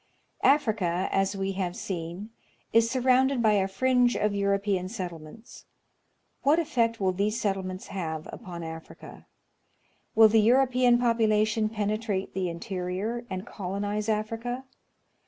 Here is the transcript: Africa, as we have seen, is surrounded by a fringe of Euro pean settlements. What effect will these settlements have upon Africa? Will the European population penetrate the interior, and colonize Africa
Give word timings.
Africa, 0.41 1.07
as 1.11 1.37
we 1.37 1.51
have 1.51 1.75
seen, 1.75 2.31
is 2.73 2.89
surrounded 2.89 3.39
by 3.39 3.51
a 3.51 3.67
fringe 3.67 4.15
of 4.15 4.33
Euro 4.33 4.57
pean 4.57 4.89
settlements. 4.89 5.65
What 6.41 6.57
effect 6.57 6.99
will 6.99 7.11
these 7.11 7.39
settlements 7.39 7.89
have 7.89 8.27
upon 8.33 8.63
Africa? 8.63 9.27
Will 10.15 10.27
the 10.27 10.41
European 10.41 10.97
population 10.97 11.69
penetrate 11.69 12.33
the 12.33 12.49
interior, 12.49 13.27
and 13.29 13.45
colonize 13.45 14.09
Africa 14.09 14.63